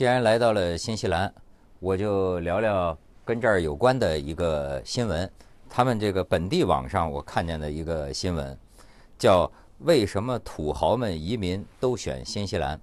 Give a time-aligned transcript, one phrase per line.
[0.00, 1.30] 既然来到了新西兰，
[1.78, 5.30] 我就聊聊跟这儿有关的一个新闻。
[5.68, 8.58] 他们这个本地网上我看见的一个新闻，
[9.18, 9.52] 叫
[9.84, 12.80] “为什么土豪们移民都选新西兰”。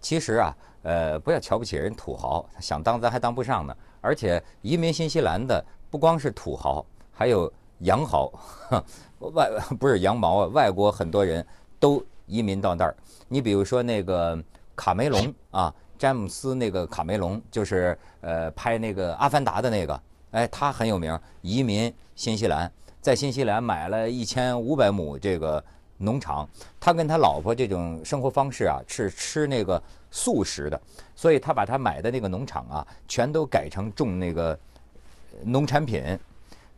[0.00, 3.76] 其实啊，呃，不要瞧不起人土豪，想当咱还当不上呢。
[4.00, 8.32] 而且移民新西兰的不光是土豪，还有洋豪，
[9.20, 11.46] 外不是羊毛啊，外国很多人
[11.78, 12.96] 都移民到那儿。
[13.28, 14.42] 你比如说那个
[14.74, 19.98] 卡梅隆啊，詹姆斯那个卡梅隆，就是呃拍那个《阿凡达》的那个，
[20.32, 25.64] 哎，他很有名，移民新西兰，在新西兰买了一千五百亩这个
[25.96, 26.46] 农场。
[26.78, 30.78] 他跟他老婆这种生活方式啊，是吃那个素食的，
[31.16, 34.58] 所以他把他买的那个农场啊，全都改成种那个
[35.42, 36.04] 农产品。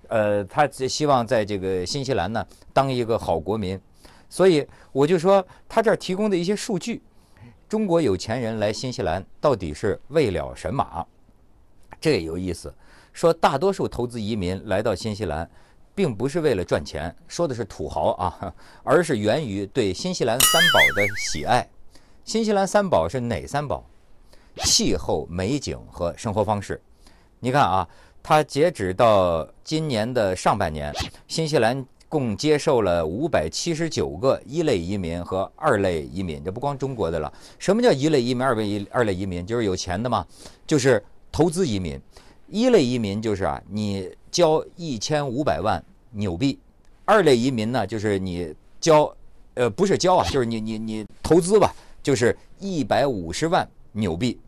[0.07, 3.77] 呃，他希望在这个新西兰呢当一个好国民。
[4.29, 7.03] 所以我就说，他这儿提供的一些数据，
[7.69, 11.07] 中国有钱人来新西兰到底是为了什么？
[12.01, 12.73] 这有意思。
[13.13, 15.51] 说大多数投资移民来到新西兰，
[15.95, 21.67] 并不是为了赚钱，说的是土豪啊， 而是源于对新西兰三宝的喜爱。
[22.25, 23.85] 新西兰三宝是哪三宝？
[24.65, 26.81] 气候、美景和生活方式。
[27.41, 27.89] 你看啊，
[28.23, 30.93] 它截止到今年的上半年，
[31.27, 31.85] 新西兰。
[32.17, 37.31] 共接受了五百七十九个一类移民和二类移民，这不光中国的了。
[37.59, 39.45] 什么叫一类移民、二类移二类移民？
[39.45, 40.27] 就是有钱的嘛，
[40.67, 42.01] 就是投资移民。
[42.49, 46.59] 一类移民就是啊，你交一千五百万纽币；
[47.05, 49.15] 二类移民呢，就是你交，
[49.53, 51.71] 呃，不是交啊，就是你你你投资吧，
[52.03, 54.41] 就是一百五十万纽币。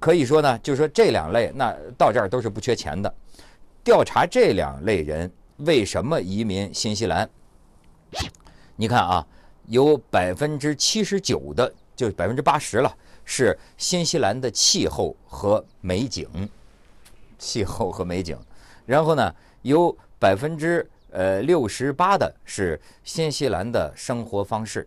[0.00, 3.14] 可以说呢，就是说这两类，那到这儿都是不缺钱的。
[3.84, 5.30] 调查这两类人。
[5.64, 7.28] 为什么移民新西兰？
[8.76, 9.26] 你看啊，
[9.66, 12.92] 有百分之七十九的，就百分之八十了，
[13.24, 16.28] 是新西兰的气候和美景，
[17.38, 18.36] 气候和美景。
[18.86, 19.32] 然后呢，
[19.62, 24.86] 有百分之呃六十八的是新西兰的生活方式。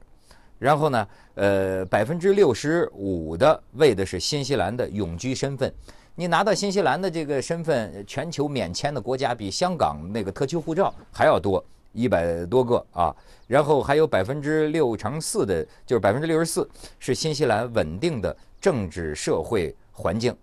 [0.59, 5.73] 然后呢，呃百分之六十五的为的是新西兰的永居身份。
[6.17, 13.13] 你拿到新西兰的这个身份，全球免签的国家比香港那个特区护照还要多一百多个啊。
[13.47, 16.67] 然后还有百分之六乘四的，就是百分之六十四
[16.99, 20.33] 是新西兰稳定的政治社会环境。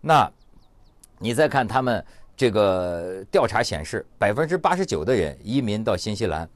[0.00, 0.28] 那，
[1.18, 2.02] 你再看他们
[2.34, 6.48] 这个调查显示，百分之八十九的人移民到新西兰，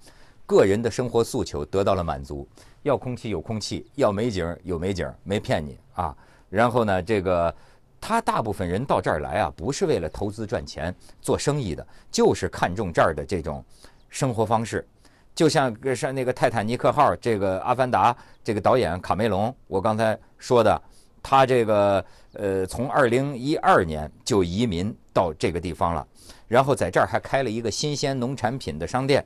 [0.46, 2.48] 个人的生活诉求得到了满足，
[2.82, 6.16] 要空气有空气，要美景有美景，没骗你啊。
[6.48, 7.54] 然后呢，这个。
[8.00, 13.64] 他大部分人到这儿来啊，不是为了投资赚钱、做生意的，就是看中这儿的这种
[14.08, 14.86] 生活方式。
[15.34, 20.82] 就像像那个泰坦尼克号这个阿凡达这个导演卡梅隆，我刚才说的，
[21.22, 26.04] 他这个呃，从二零一二年就移民到这个地方了，
[26.48, 29.24] 然后在这儿还开了一个新鲜农产品的商店，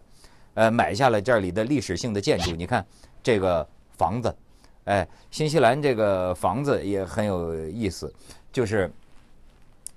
[0.52, 2.50] 呃，买下了这里的历史性的建筑。
[2.50, 2.84] 你看
[3.22, 3.66] 这个
[3.96, 4.34] 房子，
[4.84, 8.12] 哎，新西兰这个房子也很有意思。
[8.52, 8.90] 就是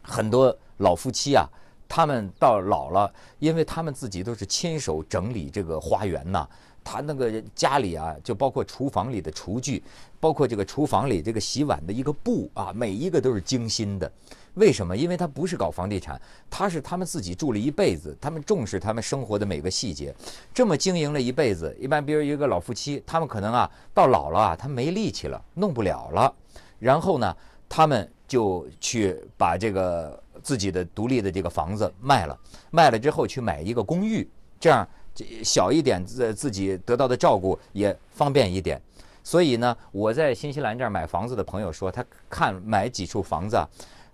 [0.01, 1.45] 很多老夫妻啊，
[1.87, 6.47] 他们到老了，因为他们自己都是亲手整理这个花园呐。
[6.87, 9.81] 他那个家里啊，就包括厨房里的厨具，
[10.19, 14.11] 包括这个厨房里这个洗碗的一个布啊，每一个都是精心的。
[14.53, 14.95] 为什么？
[14.95, 20.13] 因为他不是搞房地产，他是他们自己住了一辈子，他们重视他们生活的每个细节。
[20.53, 26.31] 这么经营了一辈子，一般比如一个老夫妻，他们可能啊到老了啊，他没力气了，弄不了了，
[26.77, 27.35] 然后呢，
[27.67, 28.07] 他们。
[28.27, 32.37] 就去把这个自己的独立的这个房子卖了，
[32.71, 34.27] 卖了之后去买一个公寓，
[34.59, 34.87] 这样
[35.43, 38.81] 小一点自自己得到的照顾也方便一点。
[39.23, 43.67] 所以呢，我在新西兰这儿买房子的朋友说，他看买几处房子，啊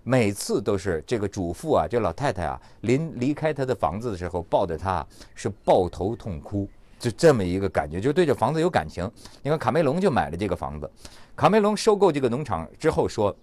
[0.04, 9.10] 每次都是这个主妇啊，这老太太啊，临离开他的房子的时候，抱着他是抱头痛哭，就这么一个感觉，就对这房子有感情。
[9.42, 10.90] 你看卡梅隆就买了这个房子，
[11.36, 13.34] 卡梅隆收购这个农场之后说。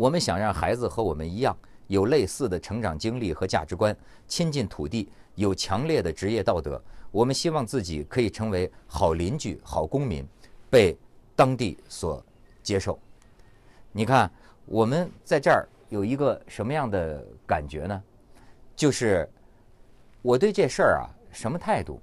[0.00, 1.54] 我们想让孩子和我们一样，
[1.88, 3.94] 有类似的成长经历和价值观，
[4.26, 6.82] 亲近土地，有强烈的职业道德。
[7.10, 10.26] 我们希望自己可以成为好邻居、好公民，
[10.70, 10.96] 被
[11.36, 12.24] 当地所
[12.62, 12.98] 接受。
[13.92, 14.32] 你看，
[14.64, 18.02] 我们在这儿有一个什么样的感觉呢？
[18.74, 19.28] 就是
[20.22, 22.00] 我对这事儿啊，什么态度？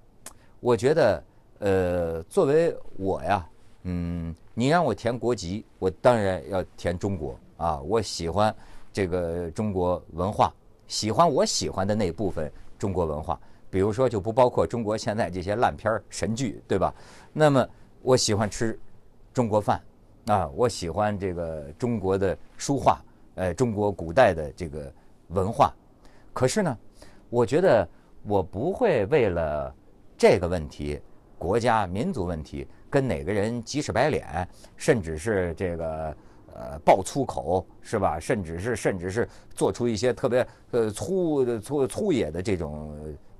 [0.59, 1.23] 我觉得，
[1.57, 3.49] 呃，作为我呀。
[3.89, 7.79] 嗯，你让我填国籍，我当然要填中国啊！
[7.81, 8.55] 我喜欢
[8.93, 10.53] 这个中国文化，
[10.87, 13.39] 喜欢我喜欢的那部分中国文化，
[13.69, 16.93] 比如说就不包括中国现在这些烂片儿神剧，对吧？
[17.33, 17.67] 那么
[18.01, 18.79] 我喜欢吃
[19.33, 19.81] 中国饭，
[20.27, 23.03] 啊，我喜欢这个中国的书画，
[23.35, 24.91] 呃，中国古代的这个
[25.29, 25.73] 文化。
[26.33, 26.77] 可是呢，
[27.29, 27.87] 我觉得
[28.23, 29.73] 我不会为了
[30.17, 30.99] 这个问题、
[31.37, 36.15] 国家民族问题跟哪个人急赤白脸，甚至是这个
[36.57, 38.19] 呃爆粗口，是吧？
[38.19, 42.93] 甚至是甚至是做出一些特别呃粗粗粗野的这种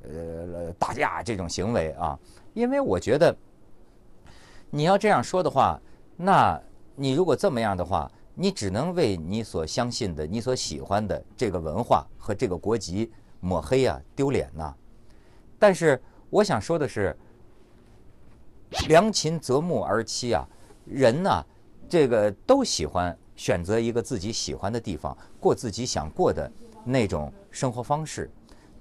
[0.04, 2.18] 呃打架这种行为啊，
[2.54, 3.36] 因为我觉得
[4.69, 5.78] 你要这样说的话，
[6.16, 6.58] 那
[6.96, 8.10] 你如果这么样的话。
[8.40, 14.72] 你只能为你所相信的、你所喜欢的这个文化和这个国籍抹黑啊、丢脸呐。
[15.58, 16.00] 但是
[16.30, 17.18] 我想说的是，
[18.90, 20.48] 良禽择木而栖啊，
[20.86, 21.44] 人呢，
[21.89, 26.51] 这个都喜欢选择一个自己喜欢的地方，过自己想过的
[26.84, 28.30] 那种生活方式。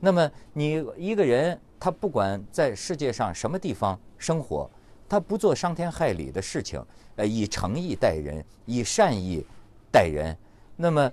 [0.01, 4.71] 那么你一个人，他不管在世界上什么地方生活。
[5.09, 9.47] 他不做伤天害理的事情，呃，以诚意待人，以善意
[9.89, 10.37] 待人，
[10.75, 11.09] 那么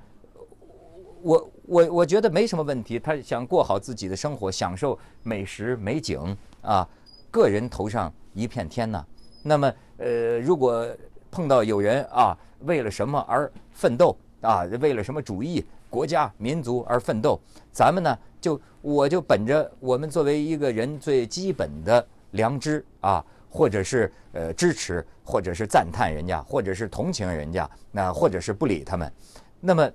[1.22, 2.98] 我我我觉得没什么问题。
[2.98, 6.89] 他想过好自己的生活，享受美食美景啊，
[7.30, 9.06] 个人头上一片天呐。
[9.44, 10.88] 那么呃，如果
[11.34, 17.40] 碰到有人啊，为了什么而奋斗啊，为了什么主义、国家、民族而奋斗，
[17.72, 23.26] 咱们呢就我就本着我们作为一个人最基本的良知啊。
[23.56, 29.14] 或者是呃支持，或者是赞叹人家，或者是同情人家，那或者是不理他们。
[29.60, 29.88] 那么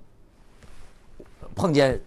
[1.53, 1.99] 碰见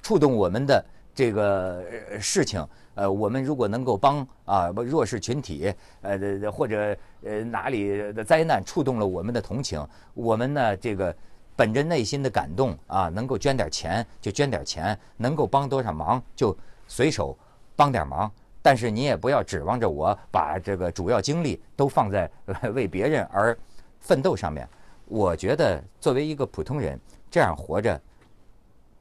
[0.00, 0.84] 触动我们的
[1.14, 1.84] 这个
[2.20, 5.72] 事情，呃，我们如果能够帮啊弱势群体，
[6.02, 11.14] 呃或者呃哪里的灾难触动了我们的同情，我们呢这个
[11.56, 17.36] 本着内心的感动啊，能够捐点钱就捐点钱，能够帮多少忙就随手
[17.76, 18.30] 帮点忙。
[18.62, 22.30] 但是你也不要指望着我把这个主要精力都放在
[22.74, 23.56] 为别人而
[24.00, 24.68] 奋斗上面。
[25.06, 27.98] 我觉得作为一个普通人，这样活着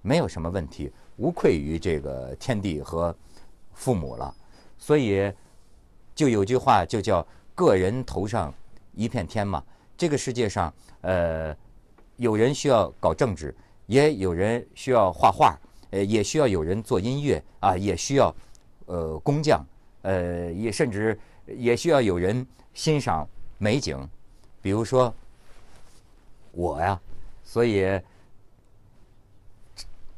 [0.01, 3.15] 没有什么问题，无愧于这个天地和
[3.73, 4.33] 父母了。
[4.77, 5.31] 所以
[6.15, 8.53] 就有句话就叫“个人头上
[8.95, 9.63] 一片天”嘛。
[9.97, 11.55] 这个世界上，呃，
[12.15, 13.53] 有人需要搞政治，
[13.85, 15.55] 也有人需要画画，
[15.91, 18.33] 呃，也需要有人做音乐啊，也需要。
[18.91, 19.63] 呃，工匠，
[20.01, 22.43] 呃，也甚至也需要有人
[22.73, 23.29] 欣赏
[23.59, 23.95] 美景，
[24.63, 25.13] 比如说
[26.53, 26.99] 我呀，
[27.43, 28.01] 所以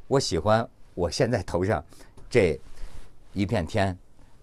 [0.08, 1.84] 我喜欢我现在头上
[2.28, 2.58] 这
[3.32, 3.96] 一片天。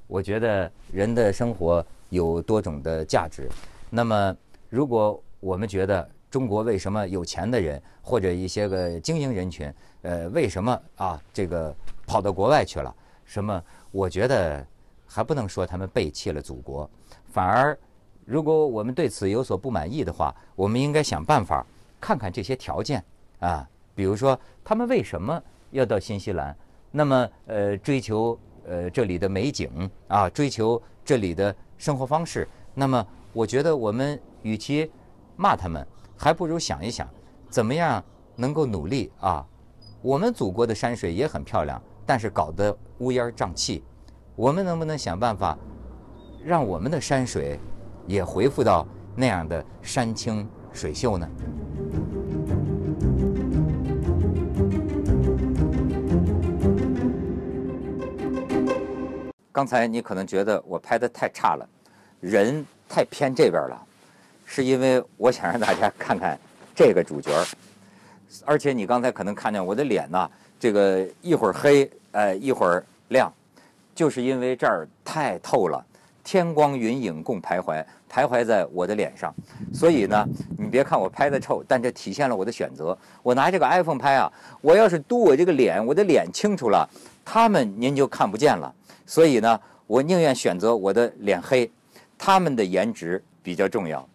[0.07, 3.48] 我觉得人的生活有多种的价值。
[3.90, 4.36] 那么，
[4.69, 11.75] 如果我们觉得中国为什么有钱的人或者一些个精英人群，呃，为什么啊这个
[12.07, 12.94] 跑到国外去了？
[13.25, 13.63] 什么？
[13.92, 14.66] 我觉得
[15.06, 16.90] 还不能说他们背弃了祖国，
[17.31, 17.78] 反而，
[18.25, 21.66] 如果我们对此有所不满意的话，我们应该想办法
[22.02, 23.04] 看看这些条件
[23.40, 26.56] 啊，比如说他们为什么要到新西兰？
[26.92, 28.38] 那么，呃，追求
[28.68, 32.48] 呃这里的美景啊，追求这里的生活方式。
[32.74, 34.89] 那么，我觉得我们与其
[35.36, 35.86] 骂他们，
[36.18, 37.07] 还不如想一想，
[37.50, 38.04] 怎么样
[38.36, 39.45] 能够努力啊？
[40.01, 41.81] 我们祖国的山水也很漂亮。
[42.06, 43.83] 但是搞得乌烟瘴气，
[44.35, 45.56] 我们能不能想办法，
[46.44, 47.59] 让我们的山水
[48.07, 48.83] 也恢复到
[49.16, 51.30] 那样的山清水秀呢？
[59.59, 61.68] 刚才你可能觉得我拍的太差了，
[62.21, 63.78] 人太偏这边了，
[64.45, 66.39] 是因为我想让大家看看
[66.73, 67.30] 这个主角
[68.45, 71.92] 而且你刚才可能看见我的脸呐，这个一会儿黑。
[72.11, 73.31] 呃，一会儿亮，
[73.94, 75.85] 就是因为这儿太透了，
[76.23, 79.35] 天光云影共徘徊，徘徊在我的脸上，
[79.73, 80.25] 所以呢，
[80.57, 82.97] 你别看我拍的臭，但这体现了我的选择。
[83.21, 86.89] 我拿这个 iPhone 拍啊，我要是嘟我这个脸，我的脸清楚了，
[87.25, 88.73] 他们您就看不见了。
[89.09, 91.71] 所以呢，我宁愿选择我的脸黑，
[92.16, 94.07] 他们的颜值比较重要。